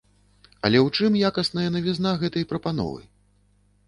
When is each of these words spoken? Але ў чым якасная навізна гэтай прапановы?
Але 0.69 0.79
ў 0.83 0.85
чым 0.97 1.17
якасная 1.29 1.65
навізна 1.75 2.13
гэтай 2.23 2.47
прапановы? 2.55 2.99